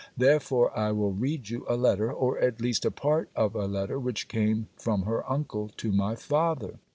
[0.17, 3.99] Therefore I will read you a letter, or at least a part of a letter,
[3.99, 6.79] which came from her uncle to my father.